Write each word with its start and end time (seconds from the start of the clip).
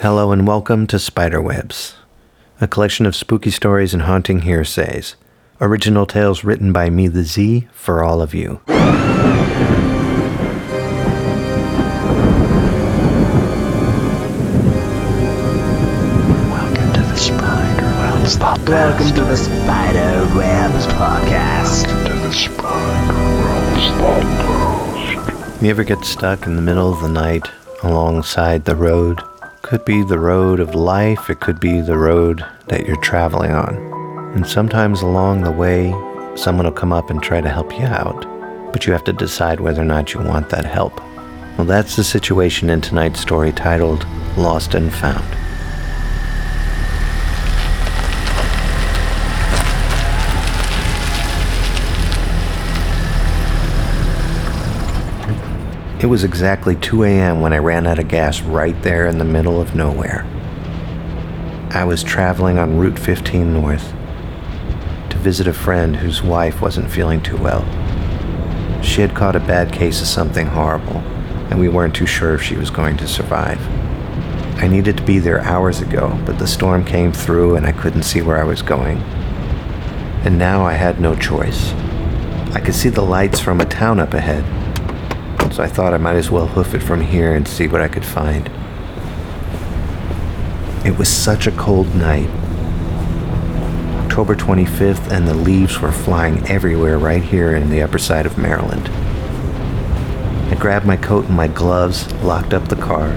Hello 0.00 0.30
and 0.32 0.46
welcome 0.46 0.86
to 0.88 0.96
Spiderwebs, 0.96 1.94
a 2.60 2.68
collection 2.68 3.04
of 3.06 3.16
spooky 3.16 3.50
stories 3.50 3.92
and 3.94 4.02
haunting 4.04 4.40
hearsays. 4.40 5.16
Original 5.60 6.06
tales 6.06 6.44
written 6.44 6.72
by 6.72 6.88
me, 6.90 7.08
the 7.08 7.24
Z, 7.24 7.66
for 7.72 8.04
all 8.04 8.20
of 8.20 8.34
you. 8.34 8.60
Welcome 15.58 16.92
to 16.92 17.00
the 17.00 17.16
Spiderwebs 17.16 18.36
podcast. 18.36 18.68
Welcome 18.68 19.14
to 19.16 19.24
the 19.24 19.36
Spider 19.36 20.36
Webs 20.36 20.86
podcast. 20.86 21.82
to 22.06 22.12
the 22.12 22.32
Spiderwebs 22.32 23.86
podcast. 23.98 25.62
You 25.62 25.70
ever 25.70 25.82
get 25.82 26.04
stuck 26.04 26.46
in 26.46 26.54
the 26.54 26.62
middle 26.62 26.92
of 26.92 27.00
the 27.00 27.08
night 27.08 27.48
alongside 27.82 28.64
the 28.64 28.76
road? 28.76 29.20
It 29.68 29.72
could 29.72 29.84
be 29.84 30.02
the 30.02 30.18
road 30.18 30.60
of 30.60 30.74
life, 30.74 31.28
it 31.28 31.40
could 31.40 31.60
be 31.60 31.82
the 31.82 31.98
road 31.98 32.42
that 32.68 32.86
you're 32.86 32.96
traveling 33.02 33.52
on. 33.52 33.76
And 34.34 34.46
sometimes 34.46 35.02
along 35.02 35.42
the 35.42 35.50
way, 35.50 35.90
someone 36.36 36.64
will 36.64 36.72
come 36.72 36.90
up 36.90 37.10
and 37.10 37.22
try 37.22 37.42
to 37.42 37.50
help 37.50 37.78
you 37.78 37.84
out, 37.84 38.22
but 38.72 38.86
you 38.86 38.94
have 38.94 39.04
to 39.04 39.12
decide 39.12 39.60
whether 39.60 39.82
or 39.82 39.84
not 39.84 40.14
you 40.14 40.20
want 40.20 40.48
that 40.48 40.64
help. 40.64 40.98
Well, 41.58 41.66
that's 41.66 41.96
the 41.96 42.02
situation 42.02 42.70
in 42.70 42.80
tonight's 42.80 43.20
story 43.20 43.52
titled 43.52 44.06
Lost 44.38 44.74
and 44.74 44.90
Found. 44.90 45.47
Was 56.08 56.24
exactly 56.24 56.74
2 56.74 57.04
a.m. 57.04 57.40
when 57.42 57.52
I 57.52 57.58
ran 57.58 57.86
out 57.86 57.98
of 57.98 58.08
gas 58.08 58.40
right 58.40 58.80
there 58.82 59.06
in 59.06 59.18
the 59.18 59.24
middle 59.24 59.60
of 59.60 59.74
nowhere. 59.74 60.24
I 61.70 61.84
was 61.84 62.02
traveling 62.02 62.58
on 62.58 62.78
Route 62.78 62.98
15 62.98 63.52
North 63.52 63.92
to 65.10 65.18
visit 65.18 65.46
a 65.46 65.52
friend 65.52 65.96
whose 65.96 66.22
wife 66.22 66.62
wasn't 66.62 66.90
feeling 66.90 67.22
too 67.22 67.36
well. 67.36 67.62
She 68.82 69.02
had 69.02 69.14
caught 69.14 69.36
a 69.36 69.40
bad 69.40 69.70
case 69.70 70.00
of 70.00 70.06
something 70.06 70.46
horrible, 70.46 70.96
and 71.50 71.60
we 71.60 71.68
weren't 71.68 71.94
too 71.94 72.06
sure 72.06 72.34
if 72.34 72.42
she 72.42 72.56
was 72.56 72.70
going 72.70 72.96
to 72.96 73.06
survive. 73.06 73.60
I 74.62 74.66
needed 74.66 74.96
to 74.96 75.04
be 75.04 75.18
there 75.18 75.40
hours 75.42 75.82
ago, 75.82 76.18
but 76.24 76.38
the 76.38 76.46
storm 76.46 76.84
came 76.84 77.12
through 77.12 77.56
and 77.56 77.66
I 77.66 77.72
couldn't 77.72 78.02
see 78.02 78.22
where 78.22 78.38
I 78.38 78.44
was 78.44 78.62
going. 78.62 78.98
And 80.24 80.38
now 80.38 80.64
I 80.64 80.72
had 80.72 81.00
no 81.00 81.14
choice. 81.14 81.72
I 82.54 82.60
could 82.60 82.74
see 82.74 82.88
the 82.88 83.02
lights 83.02 83.38
from 83.38 83.60
a 83.60 83.66
town 83.66 84.00
up 84.00 84.14
ahead, 84.14 84.42
so 85.52 85.62
I 85.62 85.66
thought 85.66 85.94
I 85.94 85.98
might 85.98 86.16
as 86.16 86.30
well 86.30 86.46
hoof 86.46 86.74
it 86.74 86.82
from 86.82 87.00
here 87.00 87.34
and 87.34 87.46
see 87.46 87.68
what 87.68 87.80
I 87.80 87.88
could 87.88 88.04
find. 88.04 88.50
It 90.86 90.96
was 90.96 91.08
such 91.08 91.46
a 91.46 91.52
cold 91.52 91.94
night. 91.94 92.30
October 94.04 94.34
25th, 94.34 95.10
and 95.10 95.28
the 95.28 95.34
leaves 95.34 95.80
were 95.80 95.92
flying 95.92 96.46
everywhere 96.48 96.98
right 96.98 97.22
here 97.22 97.54
in 97.54 97.70
the 97.70 97.82
upper 97.82 97.98
side 97.98 98.26
of 98.26 98.38
Maryland. 98.38 98.88
I 100.50 100.56
grabbed 100.56 100.86
my 100.86 100.96
coat 100.96 101.26
and 101.26 101.36
my 101.36 101.46
gloves, 101.46 102.12
locked 102.22 102.54
up 102.54 102.68
the 102.68 102.76
car, 102.76 103.08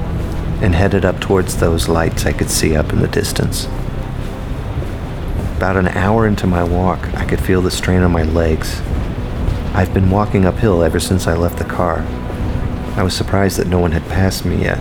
and 0.61 0.75
headed 0.75 1.05
up 1.05 1.19
towards 1.19 1.57
those 1.57 1.87
lights 1.87 2.25
I 2.25 2.33
could 2.33 2.49
see 2.49 2.75
up 2.75 2.91
in 2.91 2.99
the 2.99 3.07
distance. 3.07 3.65
About 5.57 5.77
an 5.77 5.87
hour 5.89 6.27
into 6.27 6.45
my 6.45 6.63
walk, 6.63 6.99
I 7.15 7.25
could 7.25 7.39
feel 7.39 7.61
the 7.61 7.71
strain 7.71 8.01
on 8.01 8.11
my 8.11 8.23
legs. 8.23 8.81
I've 9.73 9.93
been 9.93 10.09
walking 10.09 10.45
uphill 10.45 10.83
ever 10.83 10.99
since 10.99 11.27
I 11.27 11.33
left 11.33 11.57
the 11.57 11.63
car. 11.63 11.99
I 12.97 13.03
was 13.03 13.15
surprised 13.15 13.57
that 13.57 13.69
no 13.69 13.79
one 13.79 13.93
had 13.93 14.03
passed 14.09 14.43
me 14.43 14.63
yet. 14.63 14.79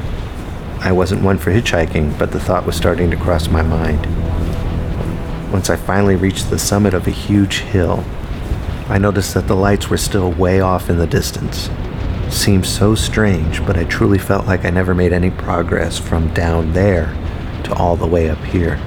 I 0.80 0.90
wasn't 0.90 1.22
one 1.22 1.38
for 1.38 1.52
hitchhiking, 1.52 2.18
but 2.18 2.32
the 2.32 2.40
thought 2.40 2.66
was 2.66 2.74
starting 2.74 3.08
to 3.12 3.16
cross 3.16 3.48
my 3.48 3.62
mind. 3.62 4.04
Once 5.52 5.70
I 5.70 5.76
finally 5.76 6.16
reached 6.16 6.50
the 6.50 6.58
summit 6.58 6.92
of 6.92 7.06
a 7.06 7.12
huge 7.12 7.58
hill, 7.58 8.04
I 8.88 8.98
noticed 8.98 9.32
that 9.34 9.46
the 9.46 9.54
lights 9.54 9.88
were 9.88 9.96
still 9.96 10.32
way 10.32 10.60
off 10.60 10.90
in 10.90 10.98
the 10.98 11.06
distance. 11.06 11.70
Seemed 12.28 12.66
so 12.66 12.96
strange, 12.96 13.64
but 13.64 13.76
I 13.76 13.84
truly 13.84 14.18
felt 14.18 14.46
like 14.46 14.64
I 14.64 14.70
never 14.70 14.92
made 14.92 15.12
any 15.12 15.30
progress 15.30 16.00
from 16.00 16.34
down 16.34 16.72
there 16.72 17.16
to 17.62 17.74
all 17.74 17.94
the 17.94 18.08
way 18.08 18.28
up 18.28 18.42
here. 18.42 18.80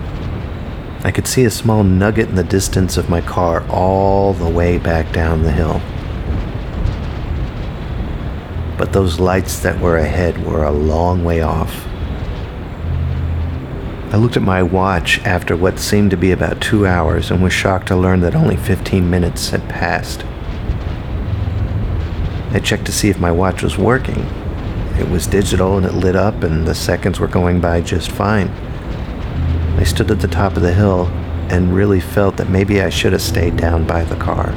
I 1.05 1.11
could 1.11 1.27
see 1.27 1.45
a 1.45 1.49
small 1.49 1.85
nugget 1.85 2.27
in 2.27 2.35
the 2.35 2.43
distance 2.43 2.97
of 2.97 3.09
my 3.09 3.21
car 3.21 3.65
all 3.69 4.33
the 4.33 4.49
way 4.49 4.77
back 4.77 5.13
down 5.13 5.43
the 5.43 5.51
hill. 5.51 5.81
But 8.83 8.91
those 8.91 9.17
lights 9.17 9.61
that 9.61 9.79
were 9.79 9.95
ahead 9.95 10.45
were 10.45 10.65
a 10.65 10.69
long 10.69 11.23
way 11.23 11.39
off. 11.39 11.87
I 14.11 14.17
looked 14.17 14.35
at 14.35 14.43
my 14.43 14.61
watch 14.61 15.19
after 15.19 15.55
what 15.55 15.79
seemed 15.79 16.11
to 16.11 16.17
be 16.17 16.33
about 16.33 16.59
two 16.59 16.85
hours 16.85 17.31
and 17.31 17.41
was 17.41 17.53
shocked 17.53 17.87
to 17.87 17.95
learn 17.95 18.19
that 18.19 18.35
only 18.35 18.57
15 18.57 19.09
minutes 19.09 19.51
had 19.51 19.69
passed. 19.69 20.25
I 22.51 22.59
checked 22.61 22.83
to 22.87 22.91
see 22.91 23.07
if 23.07 23.21
my 23.21 23.31
watch 23.31 23.63
was 23.63 23.77
working. 23.77 24.19
It 24.99 25.09
was 25.09 25.27
digital 25.27 25.77
and 25.77 25.85
it 25.85 25.93
lit 25.93 26.17
up, 26.17 26.43
and 26.43 26.67
the 26.67 26.75
seconds 26.75 27.21
were 27.21 27.29
going 27.29 27.61
by 27.61 27.79
just 27.79 28.11
fine. 28.11 28.49
I 29.79 29.85
stood 29.85 30.11
at 30.11 30.19
the 30.19 30.27
top 30.27 30.57
of 30.57 30.61
the 30.61 30.73
hill 30.73 31.05
and 31.49 31.73
really 31.73 32.01
felt 32.01 32.35
that 32.35 32.49
maybe 32.49 32.81
I 32.81 32.89
should 32.89 33.13
have 33.13 33.21
stayed 33.21 33.55
down 33.55 33.87
by 33.87 34.03
the 34.03 34.17
car. 34.17 34.53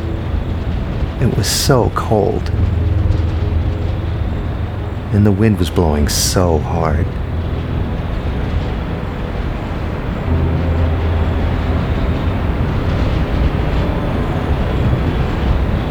It 1.22 1.36
was 1.36 1.46
so 1.46 1.92
cold. 1.94 2.50
And 5.12 5.24
the 5.24 5.32
wind 5.32 5.58
was 5.58 5.70
blowing 5.70 6.08
so 6.08 6.58
hard. 6.58 7.06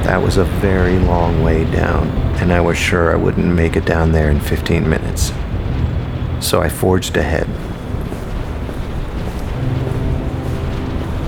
That 0.06 0.22
was 0.22 0.38
a 0.38 0.44
very 0.44 1.00
long 1.00 1.42
way 1.44 1.66
down, 1.72 2.08
and 2.40 2.54
I 2.54 2.62
was 2.62 2.78
sure 2.78 3.12
I 3.12 3.16
wouldn't 3.16 3.48
make 3.48 3.76
it 3.76 3.86
down 3.86 4.12
there 4.12 4.30
in 4.30 4.40
15 4.40 4.88
minutes. 4.88 5.32
So 6.40 6.62
I 6.62 6.70
forged 6.70 7.18
ahead. 7.18 7.48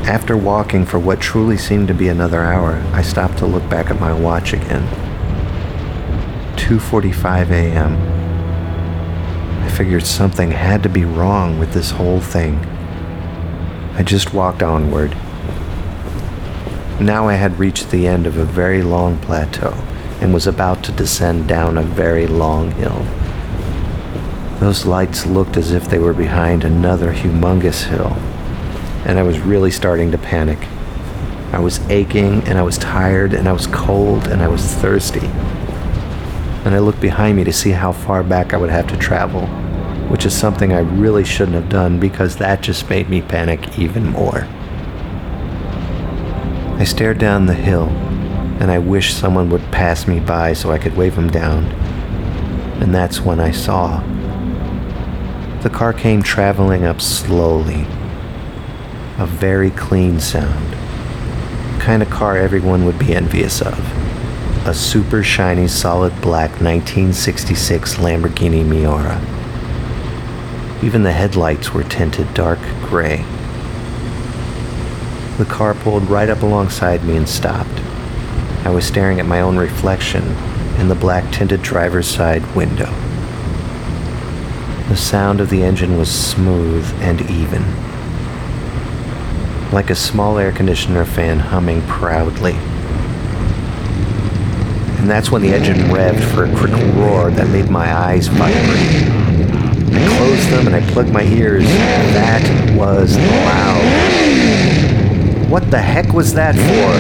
After 0.08 0.38
walking 0.38 0.86
for 0.86 1.00
what 1.00 1.20
truly 1.20 1.58
seemed 1.58 1.88
to 1.88 1.94
be 1.96 2.08
another 2.08 2.44
hour, 2.44 2.76
I 2.94 3.02
stopped 3.02 3.40
to 3.40 3.48
look 3.48 3.68
back 3.68 3.90
at 3.90 4.00
my 4.00 4.14
watch 4.14 4.54
again. 4.54 5.07
2:45 6.68 7.50
a.m. 7.52 7.96
I 9.64 9.70
figured 9.70 10.06
something 10.06 10.52
had 10.52 10.84
to 10.84 10.90
be 10.90 11.06
wrong 11.06 11.60
with 11.60 11.72
this 11.72 11.92
whole 11.92 12.20
thing. 12.20 12.58
I 13.94 14.04
just 14.04 14.34
walked 14.34 14.62
onward. 14.62 15.12
Now 17.00 17.30
I 17.30 17.36
had 17.36 17.58
reached 17.58 17.90
the 17.90 18.06
end 18.06 18.28
of 18.28 18.36
a 18.36 18.44
very 18.44 18.84
long 18.84 19.18
plateau 19.20 19.76
and 20.20 20.34
was 20.34 20.46
about 20.46 20.84
to 20.84 20.92
descend 20.92 21.48
down 21.48 21.78
a 21.78 21.84
very 21.84 22.28
long 22.28 22.72
hill. 22.72 23.06
Those 24.60 24.86
lights 24.86 25.26
looked 25.26 25.56
as 25.56 25.72
if 25.72 25.88
they 25.88 26.00
were 26.00 26.14
behind 26.14 26.66
another 26.66 27.14
humongous 27.14 27.84
hill, 27.84 28.18
and 29.06 29.18
I 29.18 29.24
was 29.24 29.40
really 29.40 29.72
starting 29.72 30.12
to 30.12 30.18
panic. 30.18 30.60
I 31.54 31.60
was 31.60 31.80
aching, 31.90 32.44
and 32.44 32.58
I 32.58 32.64
was 32.64 32.78
tired, 32.78 33.34
and 33.34 33.48
I 33.48 33.54
was 33.54 33.68
cold, 33.68 34.28
and 34.28 34.42
I 34.42 34.50
was 34.50 34.66
thirsty. 34.66 35.30
And 36.68 36.76
I 36.76 36.80
looked 36.80 37.00
behind 37.00 37.38
me 37.38 37.46
to 37.46 37.54
see 37.54 37.72
how 37.72 37.94
far 37.94 38.24
back 38.24 38.54
I 38.54 38.58
would 38.58 38.70
have 38.70 38.88
to 38.88 38.98
travel, 38.98 39.48
which 40.10 40.26
is 40.26 40.38
something 40.38 40.74
I 40.74 40.80
really 40.80 41.24
shouldn't 41.24 41.56
have 41.56 41.70
done 41.70 41.98
because 41.98 42.36
that 42.36 42.60
just 42.60 42.90
made 42.90 43.08
me 43.10 43.22
panic 43.22 43.80
even 43.80 44.08
more. 44.08 44.46
I 46.78 46.84
stared 46.84 47.20
down 47.20 47.46
the 47.46 47.54
hill, 47.54 47.86
and 48.60 48.70
I 48.70 48.80
wished 48.80 49.18
someone 49.18 49.50
would 49.50 49.64
pass 49.72 50.10
me 50.10 50.20
by 50.20 50.52
so 50.52 50.70
I 50.70 50.78
could 50.78 50.98
wave 50.98 51.16
them 51.16 51.30
down. 51.30 51.64
And 52.82 52.94
that's 52.94 53.22
when 53.22 53.40
I 53.40 53.52
saw. 53.52 54.02
The 55.62 55.70
car 55.70 55.94
came 55.94 56.22
traveling 56.22 56.84
up 56.84 57.00
slowly. 57.00 57.88
A 59.20 59.26
very 59.26 59.72
clean 59.72 60.20
sound. 60.20 60.74
The 61.76 61.82
kind 61.86 62.04
of 62.04 62.10
car 62.10 62.36
everyone 62.36 62.84
would 62.84 63.00
be 63.00 63.16
envious 63.16 63.62
of. 63.62 64.07
A 64.68 64.74
super 64.74 65.24
shiny 65.24 65.70
solid 65.70 66.12
black 66.20 66.50
1966 66.60 67.96
Lamborghini 67.96 68.66
Miura. 68.66 69.16
Even 70.84 71.04
the 71.04 71.14
headlights 71.14 71.74
were 71.74 71.86
tinted 71.86 72.34
dark 72.34 72.60
gray. 72.82 73.24
The 75.38 75.46
car 75.46 75.74
pulled 75.74 76.10
right 76.10 76.28
up 76.28 76.42
alongside 76.42 77.06
me 77.06 77.16
and 77.16 77.30
stopped. 77.30 77.80
I 78.66 78.70
was 78.70 78.86
staring 78.86 79.22
at 79.22 79.26
my 79.26 79.40
own 79.40 79.56
reflection 79.56 80.24
in 80.78 80.90
the 80.90 80.96
black 80.96 81.32
tinted 81.32 81.62
driver's 81.62 82.06
side 82.06 82.54
window. 82.54 82.92
The 84.90 84.98
sound 84.98 85.40
of 85.40 85.50
the 85.50 85.64
engine 85.64 85.98
was 85.98 86.12
smooth 86.12 86.86
and 87.00 87.22
even, 87.32 87.64
like 89.72 89.90
a 89.90 89.96
small 89.96 90.38
air 90.38 90.52
conditioner 90.52 91.06
fan 91.06 91.40
humming 91.40 91.84
proudly. 91.84 92.58
And 95.08 95.14
that's 95.14 95.32
when 95.32 95.42
the 95.42 95.54
engine 95.54 95.78
revved 95.88 96.22
for 96.36 96.44
a 96.44 96.58
quick 96.58 96.74
roar 96.98 97.32
that 97.32 97.48
made 97.48 97.70
my 97.70 97.96
eyes 97.96 98.28
vibrate. 98.28 99.08
I 99.96 100.18
closed 100.18 100.28
closed 100.28 100.50
them 100.50 100.68
and 100.68 100.76
I 100.76 100.82
plugged 100.92 101.14
my 101.14 101.24
ears. 101.24 101.64
That 101.64 102.76
was 102.78 103.16
loud. 103.18 103.82
What 105.50 105.72
the 105.72 105.80
heck 105.80 106.12
was 106.12 106.34
that 106.34 106.56
for? 106.56 106.92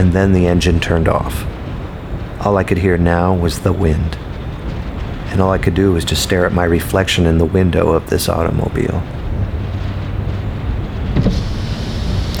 And 0.00 0.14
then 0.14 0.32
the 0.32 0.46
engine 0.46 0.80
turned 0.80 1.06
off. 1.06 1.44
All 2.40 2.56
I 2.56 2.64
could 2.64 2.78
hear 2.78 2.96
now 2.96 3.34
was 3.34 3.58
the 3.58 3.74
wind. 3.74 4.16
And 5.26 5.42
all 5.42 5.52
I 5.52 5.58
could 5.58 5.74
do 5.74 5.92
was 5.92 6.06
just 6.06 6.22
stare 6.22 6.46
at 6.46 6.54
my 6.54 6.64
reflection 6.64 7.26
in 7.26 7.36
the 7.36 7.44
window 7.44 7.90
of 7.90 8.08
this 8.08 8.30
automobile. 8.30 9.02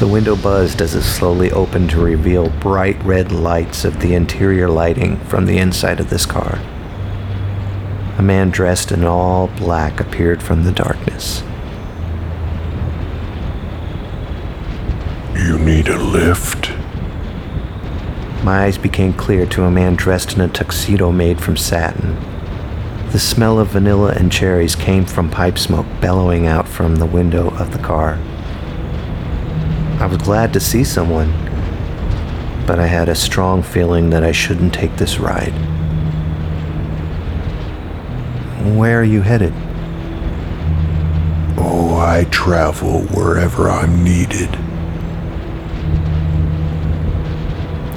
The 0.00 0.08
window 0.08 0.34
buzzed 0.34 0.80
as 0.80 0.94
it 0.94 1.02
slowly 1.02 1.52
opened 1.52 1.90
to 1.90 2.00
reveal 2.00 2.48
bright 2.48 2.96
red 3.04 3.32
lights 3.32 3.84
of 3.84 4.00
the 4.00 4.14
interior 4.14 4.66
lighting 4.66 5.18
from 5.26 5.44
the 5.44 5.58
inside 5.58 6.00
of 6.00 6.08
this 6.08 6.24
car. 6.24 6.58
A 8.16 8.22
man 8.22 8.48
dressed 8.48 8.92
in 8.92 9.04
all 9.04 9.48
black 9.58 10.00
appeared 10.00 10.42
from 10.42 10.64
the 10.64 10.72
darkness. 10.72 11.42
You 15.34 15.58
need 15.58 15.88
a 15.88 15.98
lift? 15.98 16.70
My 18.42 18.64
eyes 18.64 18.78
became 18.78 19.12
clear 19.12 19.44
to 19.48 19.64
a 19.64 19.70
man 19.70 19.96
dressed 19.96 20.32
in 20.32 20.40
a 20.40 20.48
tuxedo 20.48 21.12
made 21.12 21.42
from 21.42 21.58
satin. 21.58 22.14
The 23.10 23.18
smell 23.18 23.58
of 23.58 23.68
vanilla 23.68 24.12
and 24.12 24.32
cherries 24.32 24.74
came 24.74 25.04
from 25.04 25.28
pipe 25.28 25.58
smoke 25.58 25.84
bellowing 26.00 26.46
out 26.46 26.66
from 26.66 26.96
the 26.96 27.04
window 27.04 27.50
of 27.56 27.72
the 27.72 27.78
car. 27.80 28.18
I 30.00 30.06
was 30.06 30.16
glad 30.16 30.54
to 30.54 30.60
see 30.60 30.82
someone, 30.82 31.30
but 32.66 32.78
I 32.78 32.86
had 32.86 33.10
a 33.10 33.14
strong 33.14 33.62
feeling 33.62 34.08
that 34.10 34.24
I 34.24 34.32
shouldn't 34.32 34.72
take 34.72 34.96
this 34.96 35.18
ride. 35.18 35.52
Where 38.78 39.00
are 39.00 39.04
you 39.04 39.20
headed? 39.20 39.52
Oh, 41.58 41.98
I 41.98 42.24
travel 42.30 43.02
wherever 43.08 43.68
I'm 43.68 44.02
needed. 44.02 44.48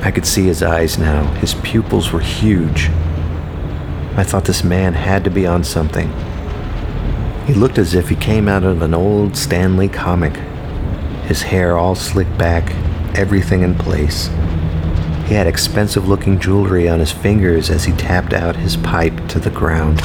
I 0.05 0.11
could 0.11 0.25
see 0.25 0.43
his 0.43 0.61
eyes 0.61 0.99
now. 0.99 1.23
His 1.35 1.53
pupils 1.53 2.11
were 2.11 2.19
huge. 2.19 2.89
I 4.17 4.25
thought 4.25 4.43
this 4.43 4.65
man 4.65 4.93
had 4.93 5.23
to 5.23 5.29
be 5.29 5.47
on 5.47 5.63
something. 5.63 6.11
He 7.47 7.53
looked 7.53 7.77
as 7.77 7.93
if 7.93 8.09
he 8.09 8.17
came 8.17 8.49
out 8.49 8.65
of 8.65 8.81
an 8.81 8.93
old 8.93 9.37
Stan 9.37 9.77
Lee 9.77 9.87
comic. 9.87 10.37
His 11.25 11.41
hair 11.41 11.77
all 11.77 11.95
slicked 11.95 12.37
back, 12.37 12.69
everything 13.17 13.61
in 13.61 13.75
place. 13.75 14.27
He 15.25 15.35
had 15.35 15.47
expensive 15.47 16.07
looking 16.07 16.39
jewelry 16.39 16.89
on 16.89 16.99
his 16.99 17.11
fingers 17.11 17.69
as 17.69 17.85
he 17.85 17.93
tapped 17.93 18.33
out 18.33 18.57
his 18.57 18.75
pipe 18.75 19.27
to 19.29 19.39
the 19.39 19.49
ground. 19.49 20.01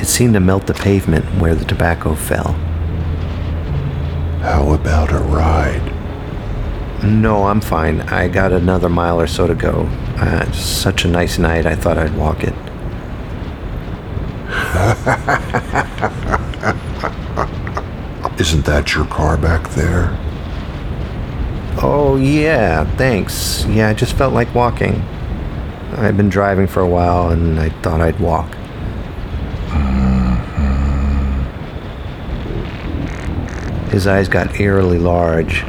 It 0.00 0.06
seemed 0.06 0.34
to 0.34 0.40
melt 0.40 0.66
the 0.66 0.74
pavement 0.74 1.24
where 1.40 1.54
the 1.54 1.64
tobacco 1.64 2.14
fell. 2.14 2.52
How 4.42 4.72
about 4.72 5.12
a 5.12 5.18
ride? 5.18 5.92
No, 7.04 7.44
I'm 7.44 7.60
fine. 7.60 8.00
I 8.02 8.28
got 8.28 8.52
another 8.52 8.88
mile 8.88 9.20
or 9.20 9.26
so 9.26 9.46
to 9.46 9.54
go. 9.54 9.88
Uh, 10.16 10.50
such 10.52 11.04
a 11.04 11.08
nice 11.08 11.38
night, 11.38 11.64
I 11.64 11.76
thought 11.76 11.96
I'd 11.96 12.16
walk 12.16 12.42
it. 12.42 12.54
Isn't 18.40 18.64
that 18.64 18.94
your 18.94 19.04
car 19.04 19.36
back 19.36 19.68
there? 19.72 20.16
Oh, 21.82 22.16
yeah, 22.16 22.84
thanks. 22.96 23.66
Yeah, 23.66 23.90
I 23.90 23.92
just 23.92 24.14
felt 24.14 24.32
like 24.32 24.54
walking. 24.54 25.02
I've 25.92 26.16
been 26.16 26.30
driving 26.30 26.66
for 26.66 26.80
a 26.80 26.88
while 26.88 27.28
and 27.28 27.60
I 27.60 27.68
thought 27.68 28.00
I'd 28.00 28.18
walk. 28.18 28.50
Mm-hmm. 29.68 31.10
His 33.90 34.06
eyes 34.06 34.26
got 34.26 34.58
eerily 34.58 34.98
large, 34.98 35.62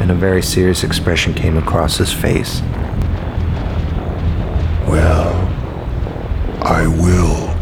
and 0.00 0.10
a 0.10 0.14
very 0.14 0.42
serious 0.42 0.82
expression 0.82 1.34
came 1.34 1.58
across 1.58 1.98
his 1.98 2.10
face. 2.10 2.62
Well, 4.88 5.34
I 6.62 6.86
will 6.86 7.54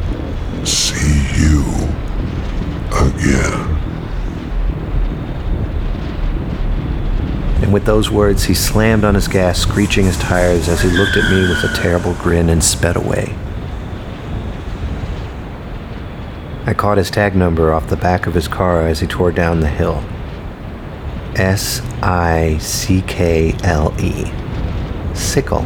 see 0.64 1.26
you 1.36 1.64
again. 2.92 3.71
And 7.72 7.80
with 7.80 7.86
those 7.86 8.10
words, 8.10 8.44
he 8.44 8.52
slammed 8.52 9.02
on 9.02 9.14
his 9.14 9.28
gas, 9.28 9.58
screeching 9.58 10.04
his 10.04 10.18
tires 10.18 10.68
as 10.68 10.82
he 10.82 10.90
looked 10.90 11.16
at 11.16 11.30
me 11.30 11.48
with 11.48 11.64
a 11.64 11.74
terrible 11.74 12.12
grin 12.16 12.50
and 12.50 12.62
sped 12.62 12.96
away. 12.96 13.34
I 16.66 16.74
caught 16.76 16.98
his 16.98 17.10
tag 17.10 17.34
number 17.34 17.72
off 17.72 17.88
the 17.88 17.96
back 17.96 18.26
of 18.26 18.34
his 18.34 18.46
car 18.46 18.86
as 18.86 19.00
he 19.00 19.06
tore 19.06 19.32
down 19.32 19.60
the 19.60 19.70
hill. 19.70 20.04
S 21.34 21.80
I 22.02 22.58
C 22.58 23.00
K 23.06 23.56
L 23.62 23.98
E. 23.98 24.30
Sickle. 25.14 25.64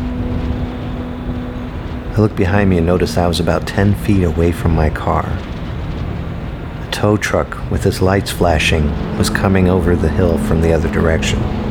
I 2.12 2.14
looked 2.18 2.36
behind 2.36 2.70
me 2.70 2.76
and 2.76 2.86
noticed 2.86 3.18
I 3.18 3.26
was 3.26 3.40
about 3.40 3.66
10 3.66 3.96
feet 3.96 4.22
away 4.22 4.52
from 4.52 4.76
my 4.76 4.90
car. 4.90 5.26
A 5.26 6.88
tow 6.92 7.16
truck 7.16 7.68
with 7.68 7.84
its 7.84 8.00
lights 8.00 8.30
flashing 8.30 8.92
was 9.18 9.28
coming 9.28 9.68
over 9.68 9.96
the 9.96 10.08
hill 10.08 10.38
from 10.38 10.60
the 10.60 10.72
other 10.72 10.88
direction. 10.92 11.65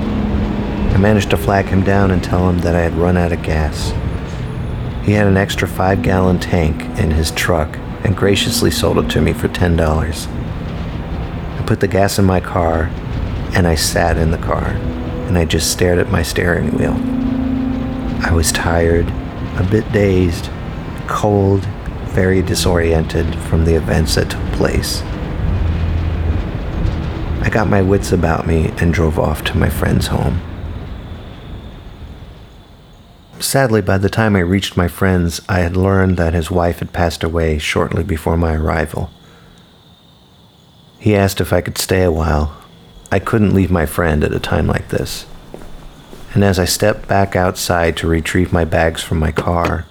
I 0.95 0.97
managed 0.97 1.31
to 1.31 1.37
flag 1.37 1.65
him 1.65 1.83
down 1.83 2.11
and 2.11 2.23
tell 2.23 2.49
him 2.49 2.59
that 2.59 2.73
I 2.73 2.79
had 2.79 2.93
run 2.93 3.17
out 3.17 3.33
of 3.33 3.43
gas. 3.43 3.89
He 5.05 5.11
had 5.11 5.27
an 5.27 5.35
extra 5.35 5.67
five 5.67 6.01
gallon 6.01 6.39
tank 6.39 6.83
in 6.97 7.11
his 7.11 7.31
truck 7.31 7.77
and 8.05 8.15
graciously 8.15 8.71
sold 8.71 8.99
it 8.99 9.09
to 9.09 9.19
me 9.19 9.33
for 9.33 9.49
$10. 9.49 9.77
I 11.59 11.63
put 11.67 11.81
the 11.81 11.89
gas 11.89 12.17
in 12.17 12.23
my 12.23 12.39
car 12.39 12.83
and 13.53 13.67
I 13.67 13.75
sat 13.75 14.17
in 14.17 14.31
the 14.31 14.37
car 14.37 14.67
and 15.27 15.37
I 15.37 15.43
just 15.43 15.69
stared 15.69 15.99
at 15.99 16.11
my 16.11 16.23
steering 16.23 16.71
wheel. 16.77 16.95
I 18.25 18.31
was 18.31 18.53
tired, 18.53 19.09
a 19.57 19.67
bit 19.69 19.91
dazed, 19.91 20.49
cold, 21.07 21.65
very 22.05 22.41
disoriented 22.41 23.35
from 23.49 23.65
the 23.65 23.75
events 23.75 24.15
that 24.15 24.31
took 24.31 24.45
place. 24.53 25.01
I 27.41 27.49
got 27.51 27.67
my 27.67 27.81
wits 27.81 28.13
about 28.13 28.47
me 28.47 28.69
and 28.77 28.93
drove 28.93 29.19
off 29.19 29.43
to 29.43 29.57
my 29.57 29.69
friend's 29.69 30.07
home. 30.07 30.39
Sadly, 33.39 33.81
by 33.81 33.97
the 33.97 34.09
time 34.09 34.35
I 34.35 34.39
reached 34.39 34.77
my 34.77 34.87
friend's, 34.87 35.41
I 35.49 35.59
had 35.59 35.75
learned 35.75 36.17
that 36.17 36.33
his 36.33 36.49
wife 36.49 36.79
had 36.79 36.93
passed 36.93 37.23
away 37.23 37.57
shortly 37.57 38.03
before 38.03 38.37
my 38.37 38.55
arrival. 38.55 39.09
He 40.99 41.15
asked 41.15 41.41
if 41.41 41.51
I 41.51 41.61
could 41.61 41.77
stay 41.77 42.03
a 42.03 42.11
while. 42.11 42.55
I 43.11 43.19
couldn't 43.19 43.53
leave 43.53 43.69
my 43.69 43.85
friend 43.85 44.23
at 44.23 44.33
a 44.33 44.39
time 44.39 44.67
like 44.67 44.87
this. 44.87 45.25
And 46.33 46.43
as 46.43 46.57
I 46.57 46.65
stepped 46.65 47.07
back 47.07 47.35
outside 47.35 47.95
to 47.97 48.07
retrieve 48.07 48.51
my 48.51 48.65
bags 48.65 49.03
from 49.03 49.19
my 49.19 49.31
car, 49.31 49.85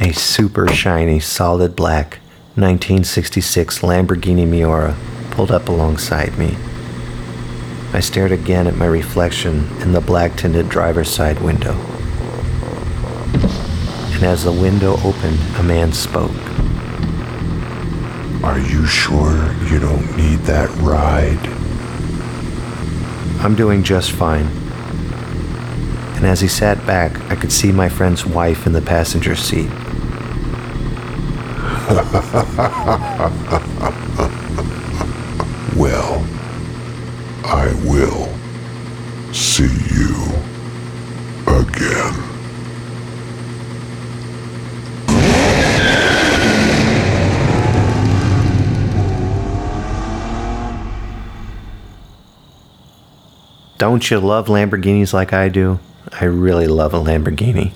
a 0.00 0.12
super 0.12 0.68
shiny, 0.68 1.20
solid 1.20 1.74
black 1.74 2.18
1966 2.56 3.80
Lamborghini 3.80 4.46
Miura 4.46 4.96
pulled 5.30 5.50
up 5.50 5.68
alongside 5.68 6.36
me. 6.36 6.56
I 7.92 8.00
stared 8.00 8.32
again 8.32 8.66
at 8.66 8.76
my 8.76 8.86
reflection 8.86 9.66
in 9.80 9.92
the 9.92 10.00
black 10.00 10.36
tinted 10.36 10.68
driver's 10.68 11.08
side 11.08 11.40
window. 11.40 11.97
And 14.18 14.26
as 14.26 14.42
the 14.42 14.50
window 14.50 14.94
opened, 15.04 15.38
a 15.58 15.62
man 15.62 15.92
spoke. 15.92 16.34
Are 18.42 18.58
you 18.58 18.84
sure 18.84 19.54
you 19.70 19.78
don't 19.78 20.16
need 20.16 20.40
that 20.40 20.68
ride? 20.80 21.38
I'm 23.40 23.54
doing 23.54 23.84
just 23.84 24.10
fine. 24.10 24.46
And 26.16 26.26
as 26.26 26.40
he 26.40 26.48
sat 26.48 26.84
back, 26.84 27.16
I 27.30 27.36
could 27.36 27.52
see 27.52 27.70
my 27.70 27.88
friend's 27.88 28.26
wife 28.26 28.66
in 28.66 28.72
the 28.72 28.82
passenger 28.82 29.36
seat. 29.36 29.68
Well, 35.78 36.26
I 37.44 37.72
will 37.84 38.34
see 39.32 39.70
you 39.94 40.16
again. 41.46 42.27
Don't 53.88 54.10
you 54.10 54.20
love 54.20 54.48
Lamborghinis 54.48 55.14
like 55.14 55.32
I 55.32 55.48
do? 55.48 55.80
I 56.12 56.26
really 56.26 56.66
love 56.66 56.92
a 56.92 56.98
Lamborghini. 56.98 57.72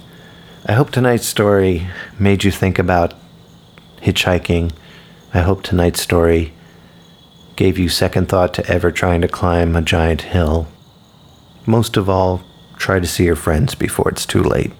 I 0.66 0.74
hope 0.74 0.90
tonight's 0.90 1.24
story 1.24 1.86
made 2.18 2.44
you 2.44 2.50
think 2.50 2.78
about 2.78 3.14
hitchhiking. 4.02 4.72
I 5.32 5.40
hope 5.40 5.62
tonight's 5.62 6.02
story 6.02 6.52
gave 7.56 7.78
you 7.78 7.88
second 7.88 8.28
thought 8.28 8.52
to 8.52 8.66
ever 8.66 8.92
trying 8.92 9.22
to 9.22 9.26
climb 9.26 9.74
a 9.74 9.80
giant 9.80 10.20
hill. 10.20 10.68
Most 11.64 11.96
of 11.96 12.10
all, 12.10 12.42
try 12.76 13.00
to 13.00 13.06
see 13.06 13.24
your 13.24 13.34
friends 13.34 13.74
before 13.74 14.10
it's 14.10 14.26
too 14.26 14.42
late. 14.42 14.72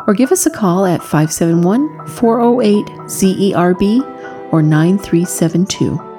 or 0.06 0.14
give 0.14 0.32
us 0.32 0.46
a 0.46 0.50
call 0.50 0.84
at 0.84 1.00
571 1.00 2.06
408 2.06 2.86
ZERB 3.08 4.15
or 4.52 4.62
9372. 4.62 6.15